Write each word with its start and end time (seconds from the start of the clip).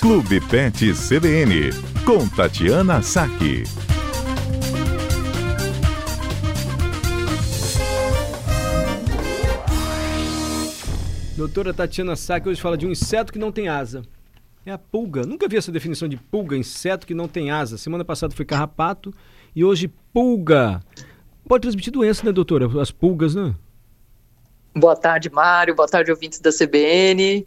Clube 0.00 0.40
Pet 0.40 0.94
CBN, 0.94 1.72
com 2.06 2.26
Tatiana 2.26 3.02
Saque. 3.02 3.64
Doutora 11.36 11.74
Tatiana 11.74 12.16
Saque 12.16 12.48
hoje 12.48 12.58
fala 12.62 12.78
de 12.78 12.86
um 12.86 12.90
inseto 12.90 13.30
que 13.30 13.38
não 13.38 13.52
tem 13.52 13.68
asa. 13.68 14.00
É 14.64 14.72
a 14.72 14.78
pulga. 14.78 15.26
Nunca 15.26 15.46
vi 15.46 15.58
essa 15.58 15.70
definição 15.70 16.08
de 16.08 16.16
pulga, 16.16 16.56
inseto 16.56 17.06
que 17.06 17.12
não 17.12 17.28
tem 17.28 17.50
asa. 17.50 17.76
Semana 17.76 18.02
passada 18.02 18.34
foi 18.34 18.46
carrapato 18.46 19.12
e 19.54 19.62
hoje 19.62 19.92
pulga. 20.14 20.80
Pode 21.46 21.60
transmitir 21.60 21.92
doença, 21.92 22.24
né, 22.24 22.32
doutora? 22.32 22.66
As 22.80 22.90
pulgas, 22.90 23.34
né? 23.34 23.54
Boa 24.74 24.96
tarde, 24.96 25.28
Mário. 25.28 25.74
Boa 25.74 25.88
tarde, 25.88 26.10
ouvintes 26.10 26.40
da 26.40 26.50
CBN. 26.50 27.46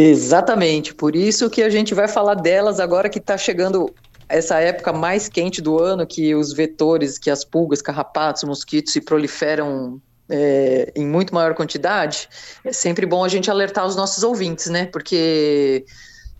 Exatamente, 0.00 0.94
por 0.94 1.16
isso 1.16 1.50
que 1.50 1.60
a 1.60 1.68
gente 1.68 1.92
vai 1.92 2.06
falar 2.06 2.34
delas 2.34 2.78
agora 2.78 3.08
que 3.08 3.18
está 3.18 3.36
chegando 3.36 3.92
essa 4.28 4.60
época 4.60 4.92
mais 4.92 5.28
quente 5.28 5.60
do 5.60 5.76
ano, 5.76 6.06
que 6.06 6.36
os 6.36 6.52
vetores, 6.52 7.18
que 7.18 7.28
as 7.28 7.44
pulgas, 7.44 7.82
carrapatos, 7.82 8.44
mosquitos 8.44 8.92
se 8.92 9.00
proliferam 9.00 10.00
é, 10.28 10.92
em 10.94 11.04
muito 11.04 11.34
maior 11.34 11.52
quantidade. 11.52 12.28
É 12.64 12.72
sempre 12.72 13.06
bom 13.06 13.24
a 13.24 13.28
gente 13.28 13.50
alertar 13.50 13.84
os 13.84 13.96
nossos 13.96 14.22
ouvintes, 14.22 14.68
né? 14.68 14.86
Porque 14.86 15.84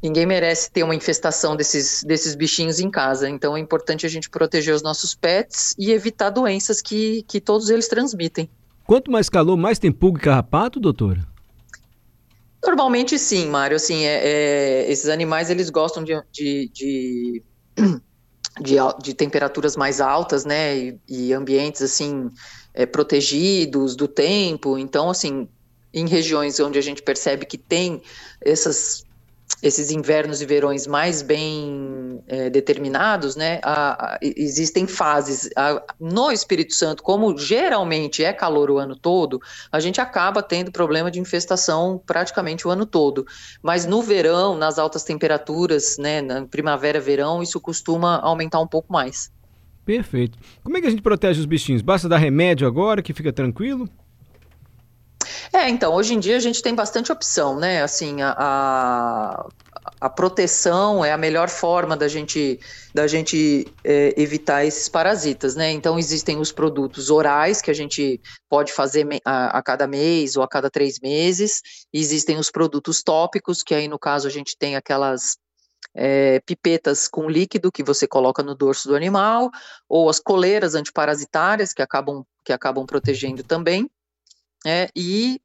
ninguém 0.01 0.25
merece 0.25 0.70
ter 0.70 0.84
uma 0.84 0.95
infestação 0.95 1.56
desses, 1.56 2.05
desses 2.05 2.37
bichinhos 2.37 2.79
em 2.79 2.89
casa. 2.89 3.29
Então 3.29 3.56
é 3.56 3.61
importante 3.61 4.06
a 4.06 4.09
gente 4.09 4.31
proteger 4.31 4.73
os 4.73 4.84
nossos 4.84 5.17
pets 5.17 5.75
e 5.77 5.91
evitar 5.91 6.31
doenças 6.31 6.81
que, 6.81 7.25
que 7.27 7.41
todos 7.41 7.70
eles 7.70 7.89
transmitem. 7.89 8.48
Quanto 8.87 9.11
mais 9.11 9.29
calor, 9.29 9.56
mais 9.56 9.81
tem 9.81 9.91
pulga 9.91 10.20
e 10.20 10.23
carrapato, 10.23 10.79
doutora? 10.79 11.27
Normalmente 12.65 13.19
sim, 13.19 13.47
Mário. 13.48 13.77
Assim, 13.77 14.05
é, 14.05 14.21
é, 14.25 14.91
esses 14.91 15.09
animais 15.09 15.51
eles 15.51 15.70
gostam 15.70 16.03
de, 16.03 16.20
de, 16.33 16.70
de, 16.73 17.42
de, 18.61 18.77
de 19.03 19.14
temperaturas 19.14 19.77
mais 19.77 20.01
altas, 20.01 20.45
né? 20.45 20.77
E, 20.77 21.01
e 21.09 21.33
ambientes 21.33 21.83
assim 21.83 22.31
é, 22.75 22.84
protegidos 22.86 23.95
do 23.95 24.09
tempo. 24.09 24.79
Então, 24.79 25.11
assim, 25.11 25.48
em 25.92 26.06
regiões 26.06 26.59
onde 26.61 26.79
a 26.79 26.83
gente 26.83 27.03
percebe 27.03 27.47
que 27.47 27.59
tem 27.59 28.03
essas 28.41 29.05
esses 29.63 29.91
invernos 29.91 30.41
e 30.41 30.47
verões 30.47 30.87
mais 30.87 31.21
bem 31.21 32.21
é, 32.29 32.49
determinados, 32.49 33.35
né, 33.35 33.61
a, 33.63 34.15
a, 34.15 34.19
existem 34.23 34.87
fases. 34.87 35.51
A, 35.57 35.83
no 35.99 36.31
Espírito 36.31 36.75
Santo, 36.75 37.03
como 37.03 37.37
geralmente 37.37 38.23
é 38.23 38.33
calor 38.33 38.71
o 38.71 38.79
ano 38.79 38.95
todo, 38.95 39.41
a 39.73 39.81
gente 39.81 40.01
acaba 40.01 40.43
tendo 40.43 40.71
problema 40.71 41.11
de 41.11 41.19
infestação 41.19 42.01
praticamente 42.07 42.69
o 42.69 42.71
ano 42.71 42.87
todo. 42.87 43.27
Mas 43.63 43.85
no 43.85 44.03
verão, 44.03 44.57
nas 44.57 44.79
altas 44.79 45.03
temperaturas, 45.03 45.97
né, 45.99 46.21
na 46.21 46.47
primavera, 46.47 47.01
verão, 47.01 47.43
isso 47.43 47.61
costuma 47.61 48.17
aumentar 48.19 48.61
um 48.61 48.67
pouco 48.67 48.93
mais. 48.93 49.31
Perfeito. 49.85 50.39
Como 50.63 50.77
é 50.77 50.81
que 50.81 50.87
a 50.87 50.91
gente 50.91 51.03
protege 51.03 51.41
os 51.41 51.47
bichinhos? 51.47 51.83
Basta 51.83 52.09
dar 52.09 52.19
remédio 52.19 52.67
agora 52.67 53.03
que 53.03 53.15
fica 53.15 53.33
tranquilo? 53.33 53.89
É, 55.53 55.69
então, 55.69 55.95
hoje 55.95 56.15
em 56.15 56.21
dia 56.21 56.37
a 56.37 56.41
gente 56.41 56.63
tem 56.63 56.75
bastante 56.75 57.11
opção, 57.11 57.59
né? 57.59 57.83
Assim, 57.83 58.21
a, 58.21 58.35
a, 58.39 59.49
a 60.01 60.11
proteção 60.11 61.05
é 61.05 61.11
a 61.11 61.17
melhor 61.17 61.49
forma 61.49 61.97
da 61.97 62.07
gente, 62.07 62.61
da 62.95 63.07
gente 63.07 63.67
é, 63.83 64.15
evitar 64.21 64.65
esses 64.65 64.89
parasitas, 64.89 65.57
né? 65.57 65.71
Então, 65.71 65.99
existem 65.99 66.39
os 66.39 66.53
produtos 66.53 67.11
orais 67.11 67.63
que 67.63 67.71
a 67.71 67.75
gente 67.75 68.21
pode 68.49 68.73
fazer 68.73 69.07
a, 69.25 69.59
a 69.59 69.63
cada 69.63 69.87
mês 69.87 70.37
ou 70.37 70.43
a 70.43 70.49
cada 70.49 70.71
três 70.71 71.01
meses, 71.01 71.63
existem 71.93 72.39
os 72.39 72.51
produtos 72.51 73.03
tópicos, 73.03 73.63
que 73.63 73.75
aí, 73.75 73.89
no 73.89 73.99
caso, 73.99 74.29
a 74.29 74.31
gente 74.31 74.57
tem 74.59 74.77
aquelas 74.77 75.39
é, 75.95 76.41
pipetas 76.41 77.09
com 77.09 77.29
líquido 77.29 77.73
que 77.73 77.83
você 77.83 78.07
coloca 78.07 78.43
no 78.43 78.55
dorso 78.55 78.87
do 78.89 78.95
animal, 78.95 79.51
ou 79.89 80.11
as 80.11 80.20
coleiras 80.20 80.75
antiparasitárias 80.75 81.73
que 81.73 81.81
acabam, 81.81 82.23
que 82.45 82.53
acabam 82.53 82.85
protegendo 82.85 83.42
também. 83.42 83.89
É, 84.67 84.89
e, 84.95 85.41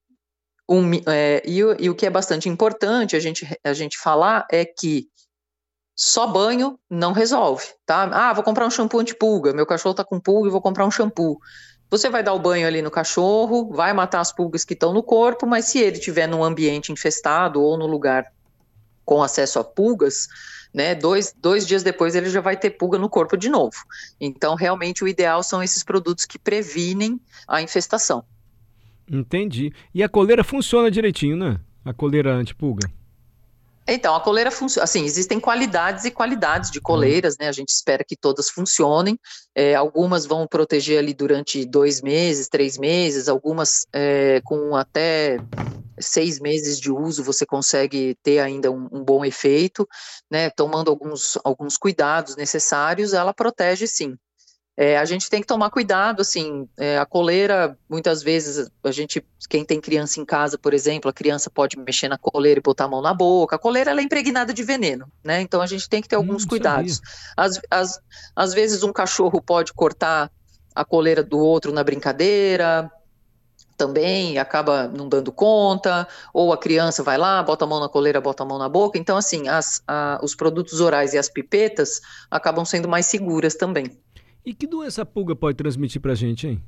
um, 0.68 0.92
é, 1.08 1.42
e, 1.46 1.60
e, 1.60 1.90
o 1.90 1.96
que 1.96 2.06
é 2.06 2.10
bastante 2.10 2.50
importante 2.50 3.16
a 3.16 3.20
gente, 3.20 3.48
a 3.64 3.74
gente 3.74 3.98
falar 3.98 4.48
é 4.52 4.66
que 4.66 5.08
só 5.96 6.26
banho 6.26 6.80
não 6.90 7.12
resolve, 7.12 7.66
tá? 7.86 8.04
Ah, 8.12 8.34
vou 8.34 8.44
comprar 8.44 8.66
um 8.66 8.72
shampoo 8.72 9.00
anti-pulga, 9.00 9.54
meu 9.54 9.66
cachorro 9.66 9.94
tá 9.94 10.04
com 10.04 10.20
pulga 10.20 10.48
e 10.48 10.52
vou 10.52 10.62
comprar 10.62 10.86
um 10.86 10.92
shampoo. 10.92 11.40
Você 11.90 12.10
vai 12.10 12.24
dar 12.24 12.34
o 12.34 12.40
banho 12.40 12.66
ali 12.66 12.82
no 12.82 12.90
cachorro, 12.90 13.72
vai 13.72 13.94
matar 13.94 14.20
as 14.20 14.32
pulgas 14.32 14.66
que 14.66 14.74
estão 14.74 14.92
no 14.92 15.04
corpo, 15.04 15.46
mas 15.46 15.66
se 15.66 15.78
ele 15.78 15.98
estiver 15.98 16.28
num 16.28 16.44
ambiente 16.44 16.92
infestado 16.92 17.62
ou 17.62 17.78
no 17.78 17.86
lugar 17.86 18.26
com 19.06 19.22
acesso 19.22 19.60
a 19.60 19.64
pulgas, 19.64 20.28
né, 20.74 20.96
dois, 20.96 21.36
dois 21.38 21.68
dias 21.68 21.84
depois 21.84 22.16
ele 22.16 22.30
já 22.32 22.42
vai 22.42 22.58
ter 22.58 22.72
pulga 22.72 22.98
no 22.98 23.10
corpo 23.10 23.38
de 23.38 23.48
novo. 23.48 23.76
Então, 24.20 24.56
realmente, 24.56 25.04
o 25.04 25.08
ideal 25.08 25.44
são 25.44 25.62
esses 25.62 25.84
produtos 25.84 26.26
que 26.26 26.40
previnem 26.40 27.22
a 27.48 27.62
infestação. 27.62 28.26
Entendi. 29.10 29.74
E 29.94 30.02
a 30.02 30.10
coleira 30.10 30.44
funciona 30.44 30.90
direitinho, 30.90 31.36
né? 31.36 31.60
A 31.84 31.94
coleira 31.94 32.34
antipulga. 32.34 32.90
Então, 33.88 34.16
a 34.16 34.22
coleira 34.22 34.50
funciona. 34.50 34.86
Assim, 34.86 35.04
existem 35.04 35.40
qualidades 35.40 36.06
e 36.06 36.12
qualidades 36.12 36.72
de 36.72 36.80
coleiras, 36.80 37.38
né? 37.38 37.50
A 37.50 37.52
gente 37.52 37.70
espera 37.70 38.04
que 38.04 38.16
todas 38.16 38.50
funcionem. 38.50 39.20
É, 39.54 39.76
algumas 39.76 40.26
vão 40.26 40.48
proteger 40.48 41.00
ali 41.00 41.14
durante 41.14 41.66
dois 41.66 42.02
meses, 42.02 42.48
três 42.48 42.78
meses, 42.78 43.28
algumas 43.28 43.86
é, 43.92 44.42
com 44.46 44.76
até 44.76 45.38
seis 46.00 46.40
meses 46.40 46.80
de 46.80 46.92
uso 46.92 47.24
você 47.24 47.46
consegue 47.46 48.18
ter 48.24 48.40
ainda 48.40 48.72
um, 48.72 48.88
um, 48.92 49.04
bom 49.04 49.24
efeito, 49.24 49.88
né? 50.32 50.50
Tomando 50.50 50.90
alguns, 50.90 51.38
alguns 51.44 51.78
cuidados 51.78 52.36
necessários, 52.36 53.14
ela 53.14 53.34
protege 53.34 53.86
sim. 53.86 54.18
É, 54.76 54.98
a 54.98 55.06
gente 55.06 55.30
tem 55.30 55.40
que 55.40 55.46
tomar 55.46 55.70
cuidado, 55.70 56.22
assim, 56.22 56.68
é, 56.78 56.98
a 56.98 57.06
coleira, 57.06 57.78
muitas 57.88 58.24
vezes, 58.24 58.72
a 58.84 58.92
gente, 58.92 59.24
quem 59.48 59.64
tem 59.64 59.80
criança 59.80 60.20
em 60.20 60.26
casa, 60.26 60.58
por 60.58 60.74
exemplo, 60.74 61.10
a 61.10 61.14
criança 61.14 61.48
pode 61.48 61.78
mexer 61.78 62.08
na 62.08 62.18
coleira 62.18 62.60
e 62.60 62.64
botar 62.64 62.86
a 62.86 62.88
mão 62.88 63.00
na 63.00 63.14
boca, 63.14 63.56
a 63.56 63.60
coleira 63.60 63.92
ela 63.92 64.02
é 64.02 64.04
impregnada 64.04 64.52
de 64.52 64.64
veneno, 64.64 65.06
né, 65.24 65.42
então 65.42 65.62
a 65.62 65.68
gente 65.68 65.88
tem 65.88 66.02
que 66.02 66.08
ter 66.08 66.16
alguns 66.16 66.44
hum, 66.44 66.48
cuidados. 66.48 67.02
Às, 67.38 67.62
às, 67.70 68.00
às 68.36 68.54
vezes 68.54 68.82
um 68.82 68.92
cachorro 68.92 69.40
pode 69.40 69.72
cortar 69.74 70.32
a 70.74 70.84
coleira 70.84 71.24
do 71.24 71.38
outro 71.38 71.72
na 71.72 71.84
brincadeira, 71.84 72.92
também 73.78 74.40
acaba 74.40 74.88
não 74.88 75.08
dando 75.08 75.32
conta, 75.32 76.08
ou 76.34 76.52
a 76.52 76.58
criança 76.58 77.04
vai 77.04 77.18
lá, 77.18 77.44
bota 77.44 77.66
a 77.66 77.68
mão 77.68 77.80
na 77.80 77.90
coleira, 77.90 78.20
bota 78.20 78.42
a 78.42 78.46
mão 78.46 78.58
na 78.58 78.70
boca, 78.70 78.98
então 78.98 79.18
assim, 79.18 79.48
as, 79.48 79.84
a, 79.88 80.20
os 80.24 80.34
produtos 80.34 80.82
orais 80.82 81.14
e 81.14 81.18
as 81.20 81.30
pipetas 81.30 82.02
acabam 82.32 82.66
sendo 82.66 82.88
mais 82.88 83.06
seguras 83.06 83.54
também. 83.54 84.02
E 84.46 84.54
que 84.54 84.68
doença 84.68 85.04
a 85.04 85.06
pulga 85.06 85.36
pode 85.36 85.58
transmitir 85.58 86.02
para 86.02 86.12
a 86.12 86.16
gente, 86.16 86.48
hein? 86.48 86.64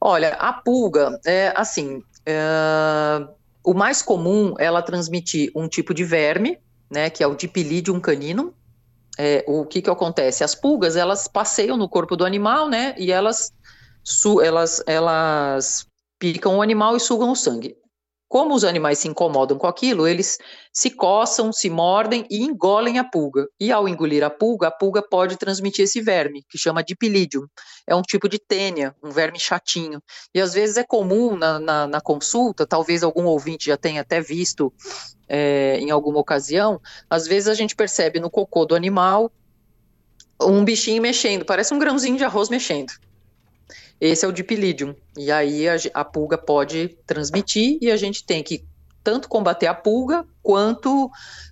Olha, 0.00 0.34
a 0.34 0.52
pulga, 0.52 1.18
é 1.24 1.52
assim, 1.56 2.02
é, 2.24 3.26
o 3.64 3.74
mais 3.74 4.02
comum 4.02 4.54
é 4.58 4.64
ela 4.64 4.82
transmitir 4.82 5.50
um 5.54 5.68
tipo 5.68 5.92
de 5.92 6.04
verme, 6.04 6.58
né, 6.90 7.10
que 7.10 7.22
é 7.22 7.26
o 7.26 7.34
Dipilidium 7.34 8.00
caninum. 8.00 8.52
É, 9.18 9.44
o 9.48 9.64
que 9.64 9.80
que 9.80 9.90
acontece? 9.90 10.44
As 10.44 10.54
pulgas, 10.54 10.94
elas 10.94 11.26
passeiam 11.26 11.76
no 11.76 11.88
corpo 11.88 12.16
do 12.16 12.24
animal, 12.24 12.68
né, 12.68 12.94
e 12.98 13.10
elas, 13.10 13.52
elas, 14.42 14.82
elas 14.86 15.86
picam 16.18 16.58
o 16.58 16.62
animal 16.62 16.96
e 16.96 17.00
sugam 17.00 17.30
o 17.30 17.36
sangue. 17.36 17.76
Como 18.28 18.54
os 18.54 18.64
animais 18.64 18.98
se 18.98 19.06
incomodam 19.08 19.56
com 19.56 19.66
aquilo, 19.66 20.06
eles 20.06 20.36
se 20.72 20.90
coçam, 20.90 21.52
se 21.52 21.70
mordem 21.70 22.26
e 22.28 22.42
engolem 22.42 22.98
a 22.98 23.04
pulga. 23.04 23.46
E 23.58 23.70
ao 23.70 23.88
engolir 23.88 24.24
a 24.24 24.30
pulga, 24.30 24.68
a 24.68 24.70
pulga 24.70 25.00
pode 25.00 25.36
transmitir 25.36 25.84
esse 25.84 26.00
verme, 26.00 26.44
que 26.48 26.58
chama 26.58 26.82
de 26.82 26.96
pilidium. 26.96 27.46
É 27.86 27.94
um 27.94 28.02
tipo 28.02 28.28
de 28.28 28.38
tênia, 28.38 28.94
um 29.02 29.10
verme 29.10 29.38
chatinho. 29.38 30.02
E 30.34 30.40
às 30.40 30.54
vezes 30.54 30.76
é 30.76 30.84
comum 30.84 31.36
na, 31.36 31.60
na, 31.60 31.86
na 31.86 32.00
consulta, 32.00 32.66
talvez 32.66 33.04
algum 33.04 33.26
ouvinte 33.26 33.66
já 33.66 33.76
tenha 33.76 34.00
até 34.00 34.20
visto 34.20 34.72
é, 35.28 35.78
em 35.80 35.90
alguma 35.90 36.18
ocasião, 36.18 36.80
às 37.10 37.26
vezes 37.26 37.48
a 37.48 37.54
gente 37.54 37.74
percebe 37.74 38.20
no 38.20 38.30
cocô 38.30 38.64
do 38.64 38.74
animal 38.74 39.30
um 40.40 40.64
bichinho 40.64 41.00
mexendo, 41.00 41.44
parece 41.44 41.72
um 41.72 41.78
grãozinho 41.78 42.16
de 42.16 42.24
arroz 42.24 42.48
mexendo. 42.48 42.92
Esse 44.00 44.24
é 44.24 44.28
o 44.28 44.32
dipilidium. 44.32 44.94
E 45.16 45.30
aí 45.30 45.68
a, 45.68 45.76
a 45.94 46.04
pulga 46.04 46.36
pode 46.36 46.96
transmitir 47.06 47.78
e 47.80 47.90
a 47.90 47.96
gente 47.96 48.24
tem 48.24 48.42
que 48.42 48.64
tanto 49.02 49.28
combater 49.28 49.66
a 49.66 49.74
pulga 49.74 50.24
quanto 50.42 51.10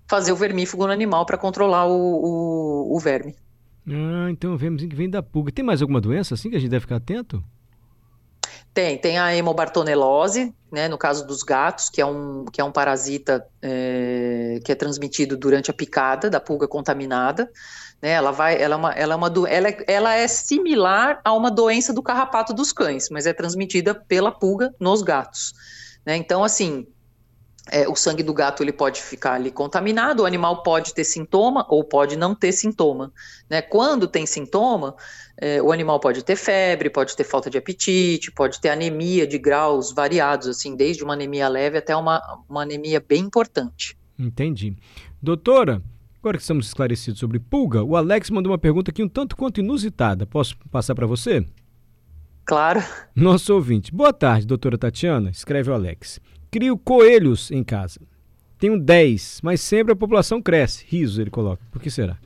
fazer 0.09 0.33
o 0.33 0.37
vermífugo 0.37 0.87
no 0.87 0.93
animal 0.93 1.25
para 1.25 1.39
controlar 1.39 1.87
o, 1.87 1.93
o, 1.93 2.97
o, 2.97 2.99
verme. 2.99 3.35
Ah, 3.89 4.29
então 4.31 4.57
vemos 4.57 4.83
que 4.83 4.95
vem 4.95 5.09
da 5.09 5.23
pulga. 5.23 5.53
Tem 5.53 5.65
mais 5.65 5.81
alguma 5.81 6.01
doença 6.01 6.35
assim 6.35 6.51
que 6.51 6.57
a 6.57 6.59
gente 6.59 6.71
deve 6.71 6.81
ficar 6.81 6.97
atento? 6.97 7.43
Tem, 8.75 8.99
tem 8.99 9.19
a 9.19 9.35
hemobartonelose, 9.35 10.53
né, 10.73 10.89
no 10.89 10.99
caso 10.99 11.25
dos 11.25 11.45
gatos, 11.45 11.89
que 11.89 12.01
é 12.01 12.07
um, 12.07 12.45
que 12.45 12.61
é 12.61 12.65
um 12.65 12.73
parasita 12.73 13.47
é, 13.63 14.59
que 14.65 14.73
é 14.73 14.75
transmitido 14.75 15.37
durante 15.37 15.71
a 15.71 15.75
picada 15.75 16.29
da 16.29 16.41
pulga 16.41 16.67
contaminada. 16.67 17.49
Né, 18.03 18.11
ela 18.11 18.33
vai, 18.33 18.61
ela 18.61 18.75
é 18.75 18.77
uma, 18.77 18.93
ela 18.93 19.15
é 19.15 19.17
uma 19.17 19.33
ela, 19.49 19.69
é, 19.69 19.85
ela 19.87 20.15
é 20.15 20.27
similar 20.27 21.21
a 21.25 21.33
uma 21.33 21.53
doença 21.53 21.93
do 21.93 22.03
carrapato 22.03 22.53
dos 22.53 22.73
cães, 22.73 23.09
mas 23.11 23.27
é 23.27 23.33
transmitida 23.33 23.95
pela 23.95 24.33
pulga 24.33 24.75
nos 24.81 25.03
gatos. 25.03 25.55
Né, 26.05 26.17
então, 26.17 26.43
assim, 26.43 26.85
é, 27.71 27.89
o 27.89 27.95
sangue 27.95 28.23
do 28.23 28.35
gato 28.35 28.63
ele 28.63 28.73
pode 28.73 29.01
ficar 29.03 29.35
ali 29.35 29.51
contaminado, 29.51 30.23
o 30.23 30.27
animal 30.27 30.63
pode 30.63 30.93
ter 30.93 31.05
sintoma 31.05 31.65
ou 31.69 31.83
pode 31.83 32.17
não 32.17 32.35
ter 32.35 32.53
sintoma. 32.53 33.13
Né? 33.49 33.63
Quando 33.63 34.07
tem 34.07 34.27
sintoma, 34.27 34.95
é, 35.37 35.63
o 35.63 35.73
animal 35.73 35.99
pode 35.99 36.23
ter 36.23 36.37
febre, 36.37 36.91
pode 36.91 37.17
ter 37.17 37.25
falta 37.25 37.49
de 37.49 37.57
apetite, 37.57 38.31
pode 38.31 38.61
ter 38.61 38.69
anemia 38.69 39.27
de 39.27 39.39
graus 39.39 39.93
variados, 39.93 40.47
assim, 40.47 40.77
desde 40.77 41.03
uma 41.03 41.15
anemia 41.15 41.49
leve 41.49 41.79
até 41.79 41.97
uma, 41.97 42.21
uma 42.49 42.63
anemia 42.63 43.01
bem 43.07 43.23
importante. 43.23 43.97
Entendi. 44.19 44.77
Doutora, 45.23 45.83
agora 46.19 46.37
que 46.37 46.43
estamos 46.43 46.67
esclarecidos 46.67 47.19
sobre 47.19 47.39
pulga, 47.39 47.83
o 47.83 47.97
Alex 47.97 48.29
mandou 48.29 48.53
uma 48.53 48.59
pergunta 48.59 48.91
aqui 48.91 49.03
um 49.03 49.09
tanto 49.09 49.37
quanto 49.37 49.61
inusitada. 49.61 50.27
Posso 50.27 50.57
passar 50.71 50.95
para 50.95 51.07
você? 51.07 51.47
Claro. 52.45 52.83
Nosso 53.17 53.55
ouvinte. 53.55 53.91
Boa 53.91 54.13
tarde, 54.13 54.47
doutora 54.47 54.77
Tatiana, 54.77 55.31
escreve 55.31 55.71
o 55.71 55.75
Alex. 55.75 56.21
Crio 56.55 56.79
coelhos 56.79 57.51
em 57.51 57.65
casa. 57.65 57.99
Tenho 58.61 58.79
10, 58.79 59.41
mas 59.43 59.61
sempre 59.61 59.93
a 59.93 59.97
população 59.97 60.41
cresce. 60.41 60.85
Riso, 60.87 61.21
ele 61.21 61.29
coloca. 61.29 61.61
Por 61.73 61.83
que 61.83 61.91
será? 61.91 62.17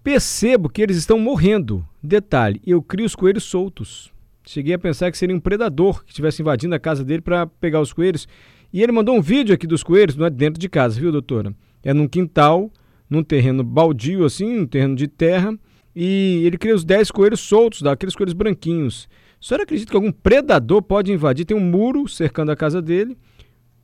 Percebo 0.00 0.68
que 0.68 0.80
eles 0.80 0.96
estão 0.96 1.18
morrendo. 1.18 1.84
Detalhe, 2.00 2.62
eu 2.64 2.80
crio 2.80 3.04
os 3.04 3.16
coelhos 3.16 3.42
soltos. 3.42 4.12
Cheguei 4.46 4.74
a 4.74 4.78
pensar 4.78 5.10
que 5.10 5.18
seria 5.18 5.34
um 5.34 5.40
predador 5.40 6.04
que 6.04 6.10
estivesse 6.10 6.40
invadindo 6.40 6.72
a 6.72 6.78
casa 6.78 7.02
dele 7.02 7.20
para 7.20 7.48
pegar 7.48 7.80
os 7.80 7.92
coelhos. 7.92 8.28
E 8.72 8.80
ele 8.80 8.92
mandou 8.92 9.16
um 9.16 9.20
vídeo 9.20 9.56
aqui 9.56 9.66
dos 9.66 9.82
coelhos, 9.82 10.14
não 10.14 10.26
é 10.26 10.30
dentro 10.30 10.60
de 10.60 10.68
casa, 10.68 11.00
viu, 11.00 11.10
doutora? 11.10 11.52
É 11.82 11.92
num 11.92 12.06
quintal, 12.06 12.70
num 13.10 13.24
terreno 13.24 13.64
baldio, 13.64 14.24
assim, 14.24 14.60
um 14.60 14.66
terreno 14.68 14.94
de 14.94 15.08
terra. 15.08 15.58
E 15.96 16.44
ele 16.44 16.56
cria 16.56 16.76
os 16.76 16.84
10 16.84 17.10
coelhos 17.10 17.40
soltos, 17.40 17.82
daqueles 17.82 18.14
coelhos 18.14 18.34
branquinhos. 18.34 19.08
A 19.40 19.44
senhora 19.44 19.62
acredita 19.62 19.90
que 19.90 19.96
algum 19.96 20.12
predador 20.12 20.82
pode 20.82 21.10
invadir? 21.12 21.46
Tem 21.46 21.56
um 21.56 21.60
muro 21.60 22.06
cercando 22.06 22.52
a 22.52 22.56
casa 22.56 22.82
dele. 22.82 23.16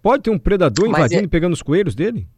Pode 0.02 0.24
ter 0.24 0.30
um 0.30 0.38
predador 0.38 0.86
invadindo 0.86 1.22
é... 1.22 1.24
e 1.24 1.28
pegando 1.28 1.54
os 1.54 1.62
coelhos 1.62 1.94
dele? 1.94 2.28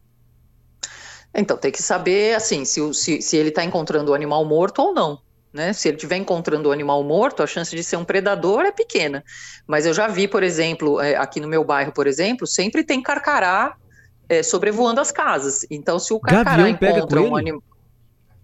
Então, 1.35 1.57
tem 1.57 1.71
que 1.71 1.83
saber, 1.83 2.35
assim, 2.35 2.65
se, 2.65 2.93
se, 2.93 3.21
se 3.21 3.37
ele 3.37 3.49
está 3.49 3.63
encontrando 3.63 4.11
o 4.11 4.13
animal 4.15 4.43
morto 4.45 4.81
ou 4.81 4.93
não. 4.93 5.19
Né? 5.51 5.73
Se 5.73 5.87
ele 5.87 5.97
estiver 5.97 6.15
encontrando 6.15 6.69
o 6.69 6.71
animal 6.71 7.03
morto, 7.03 7.43
a 7.43 7.47
chance 7.47 7.75
de 7.75 7.83
ser 7.83 7.97
um 7.97 8.05
predador 8.05 8.61
é 8.61 8.71
pequena. 8.71 9.23
Mas 9.67 9.85
eu 9.85 9.93
já 9.93 10.07
vi, 10.07 10.27
por 10.27 10.41
exemplo, 10.41 11.01
é, 11.01 11.15
aqui 11.15 11.39
no 11.39 11.47
meu 11.47 11.63
bairro, 11.63 11.91
por 11.91 12.07
exemplo, 12.07 12.47
sempre 12.47 12.83
tem 12.83 13.01
carcará 13.01 13.75
é, 14.27 14.41
sobrevoando 14.41 15.01
as 15.01 15.11
casas. 15.11 15.65
Então, 15.69 15.99
se 15.99 16.13
o 16.13 16.19
carcará 16.19 16.69
encontra 16.69 17.21
um 17.21 17.35
animal. 17.35 17.63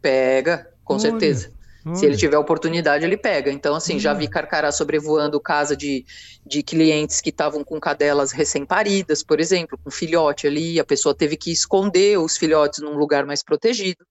Pega, 0.02 0.70
com 0.84 0.94
Olha. 0.96 1.02
certeza. 1.02 1.52
Olha. 1.86 1.96
Se 1.96 2.06
ele 2.06 2.18
tiver 2.18 2.38
oportunidade, 2.38 3.06
ele 3.06 3.16
pega. 3.16 3.52
Então, 3.52 3.76
assim, 3.76 3.98
hum. 3.98 4.00
já 4.00 4.14
vi 4.14 4.28
carcará 4.28 4.72
sobrevoando 4.72 5.40
casa 5.40 5.76
de, 5.76 6.04
de 6.46 6.64
clientes 6.64 7.22
que 7.22 7.30
estavam 7.30 7.64
com 7.64 7.80
cadelas 7.80 8.32
recém-paridas, 8.32 9.22
por 9.22 9.40
exemplo, 9.40 9.78
com 9.84 9.92
filhote 9.92 10.48
ali, 10.48 10.80
a 10.80 10.86
pessoa 10.86 11.14
teve 11.14 11.38
que 11.38 11.52
esconder 11.52 12.18
os 12.18 12.38
filhotes 12.38 12.82
num 12.82 12.98
lugar 12.98 13.26
mais 13.26 13.44
protegido, 13.44 14.04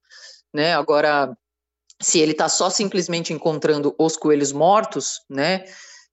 né? 0.53 0.75
Agora, 0.75 1.37
se 2.01 2.21
ele 2.21 2.33
está 2.33 2.49
só 2.49 2.71
simplesmente 2.71 3.33
encontrando 3.33 3.95
os 3.99 4.17
coelhos 4.17 4.53
mortos, 4.53 5.21
né? 5.29 5.65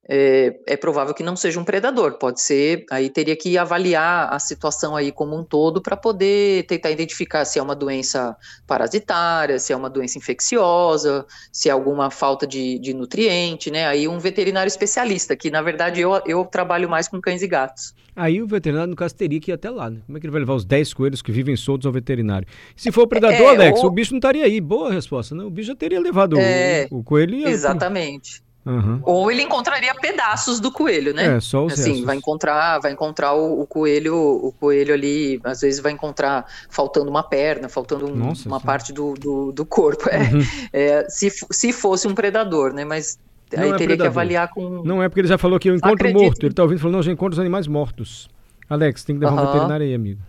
É, 0.08 0.56
é, 0.66 0.76
provável 0.76 1.14
que 1.14 1.22
não 1.22 1.36
seja 1.36 1.60
um 1.60 1.64
predador. 1.64 2.18
Pode 2.18 2.40
ser, 2.40 2.84
aí 2.90 3.08
teria 3.08 3.36
que 3.36 3.56
avaliar 3.56 4.32
a 4.32 4.38
situação 4.38 4.96
aí 4.96 5.12
como 5.12 5.38
um 5.38 5.44
todo 5.44 5.80
para 5.80 5.96
poder 5.96 6.64
tentar 6.66 6.90
identificar 6.90 7.44
se 7.44 7.58
é 7.58 7.62
uma 7.62 7.74
doença 7.74 8.36
parasitária, 8.66 9.58
se 9.58 9.72
é 9.72 9.76
uma 9.76 9.88
doença 9.88 10.18
infecciosa, 10.18 11.24
se 11.52 11.68
é 11.68 11.72
alguma 11.72 12.10
falta 12.10 12.46
de, 12.46 12.78
de 12.78 12.92
nutriente, 12.92 13.70
né? 13.70 13.86
Aí 13.86 14.08
um 14.08 14.18
veterinário 14.18 14.68
especialista, 14.68 15.36
que 15.36 15.50
na 15.50 15.62
verdade 15.62 16.00
eu, 16.00 16.20
eu 16.26 16.44
trabalho 16.44 16.88
mais 16.88 17.08
com 17.08 17.20
cães 17.20 17.42
e 17.42 17.46
gatos. 17.46 17.94
Aí 18.14 18.42
o 18.42 18.46
veterinário, 18.46 18.90
no 18.90 18.96
caso, 18.96 19.14
teria 19.14 19.40
que 19.40 19.50
ir 19.50 19.54
até 19.54 19.70
lá, 19.70 19.88
né? 19.88 20.00
Como 20.04 20.18
é 20.18 20.20
que 20.20 20.26
ele 20.26 20.32
vai 20.32 20.40
levar 20.40 20.54
os 20.54 20.66
10 20.66 20.92
coelhos 20.92 21.22
que 21.22 21.32
vivem 21.32 21.56
soltos 21.56 21.86
ao 21.86 21.92
veterinário? 21.92 22.46
Se 22.76 22.92
for 22.92 23.04
o 23.04 23.06
predador, 23.06 23.54
é, 23.54 23.56
Alex, 23.56 23.80
ou... 23.80 23.86
o 23.86 23.90
bicho 23.90 24.12
não 24.12 24.18
estaria 24.18 24.44
aí. 24.44 24.60
Boa 24.60 24.92
resposta, 24.92 25.34
né? 25.34 25.42
O 25.42 25.50
bicho 25.50 25.68
já 25.68 25.74
teria 25.74 25.98
levado 25.98 26.38
é, 26.38 26.86
o, 26.90 26.98
o, 26.98 27.02
coelho 27.02 27.36
e... 27.36 27.44
Exatamente. 27.44 28.42
Uhum. 28.64 29.00
Ou 29.04 29.30
ele 29.30 29.42
encontraria 29.42 29.92
pedaços 29.94 30.60
do 30.60 30.70
coelho, 30.70 31.12
né? 31.12 31.36
É, 31.36 31.40
só 31.40 31.64
os 31.64 31.72
assim, 31.72 31.90
restos. 31.90 32.06
vai 32.06 32.16
encontrar, 32.16 32.78
vai 32.78 32.92
encontrar 32.92 33.34
o, 33.34 33.60
o, 33.60 33.66
coelho, 33.66 34.16
o 34.16 34.52
coelho 34.52 34.94
ali, 34.94 35.40
às 35.42 35.60
vezes 35.60 35.80
vai 35.80 35.90
encontrar 35.90 36.46
faltando 36.70 37.10
uma 37.10 37.24
perna, 37.24 37.68
faltando 37.68 38.06
um, 38.06 38.14
Nossa, 38.14 38.48
uma 38.48 38.60
sim. 38.60 38.66
parte 38.66 38.92
do, 38.92 39.14
do, 39.14 39.52
do 39.52 39.66
corpo. 39.66 40.08
É, 40.08 40.18
uhum. 40.18 40.40
É, 40.72 41.06
se, 41.08 41.30
se 41.50 41.72
fosse 41.72 42.06
um 42.06 42.14
predador, 42.14 42.72
né? 42.72 42.84
Mas 42.84 43.18
não 43.52 43.64
aí 43.64 43.68
é 43.70 43.72
teria 43.72 43.88
predador. 43.88 44.04
que 44.04 44.08
avaliar 44.08 44.48
com. 44.48 44.82
Não 44.84 45.02
é 45.02 45.08
porque 45.08 45.20
ele 45.20 45.28
já 45.28 45.38
falou 45.38 45.58
que 45.58 45.68
eu 45.68 45.74
encontro 45.74 45.94
Acredito. 45.94 46.22
morto. 46.22 46.46
Ele 46.46 46.54
tá 46.54 46.62
ouvindo 46.62 46.78
falando, 46.78 46.94
não, 46.96 47.02
já 47.02 47.12
encontro 47.12 47.32
os 47.32 47.38
animais 47.40 47.66
mortos. 47.66 48.28
Alex, 48.68 49.04
tem 49.04 49.16
que 49.16 49.24
levar 49.24 49.36
uhum. 49.36 49.42
um 49.42 49.52
veterinário 49.52 49.86
aí, 49.86 49.94
amigo. 49.94 50.20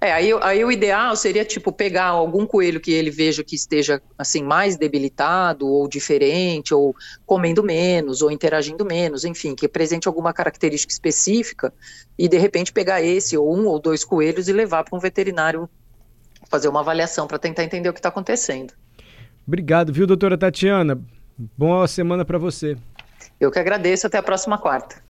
É, 0.00 0.12
aí, 0.12 0.30
aí 0.42 0.64
o 0.64 0.70
ideal 0.70 1.14
seria, 1.16 1.44
tipo, 1.44 1.72
pegar 1.72 2.06
algum 2.06 2.46
coelho 2.46 2.80
que 2.80 2.92
ele 2.92 3.10
veja 3.10 3.44
que 3.44 3.54
esteja, 3.54 4.02
assim, 4.18 4.42
mais 4.42 4.76
debilitado 4.76 5.66
ou 5.66 5.88
diferente, 5.88 6.74
ou 6.74 6.94
comendo 7.24 7.62
menos, 7.62 8.22
ou 8.22 8.30
interagindo 8.30 8.84
menos, 8.84 9.24
enfim, 9.24 9.54
que 9.54 9.66
apresente 9.66 10.08
alguma 10.08 10.32
característica 10.32 10.92
específica, 10.92 11.72
e 12.18 12.28
de 12.28 12.38
repente 12.38 12.72
pegar 12.72 13.02
esse, 13.02 13.36
ou 13.36 13.56
um 13.56 13.66
ou 13.66 13.78
dois 13.78 14.04
coelhos 14.04 14.48
e 14.48 14.52
levar 14.52 14.84
para 14.84 14.96
um 14.96 15.00
veterinário 15.00 15.68
fazer 16.48 16.68
uma 16.68 16.80
avaliação 16.80 17.26
para 17.26 17.38
tentar 17.38 17.64
entender 17.64 17.88
o 17.88 17.92
que 17.92 17.98
está 17.98 18.08
acontecendo. 18.08 18.72
Obrigado, 19.46 19.92
viu, 19.92 20.06
doutora 20.06 20.38
Tatiana? 20.38 21.00
Boa 21.56 21.88
semana 21.88 22.24
para 22.24 22.38
você. 22.38 22.76
Eu 23.40 23.50
que 23.50 23.58
agradeço, 23.58 24.06
até 24.06 24.18
a 24.18 24.22
próxima 24.22 24.56
quarta. 24.56 25.02